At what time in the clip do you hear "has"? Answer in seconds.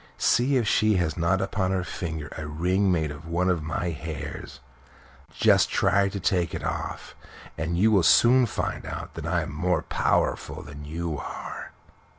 0.95-1.15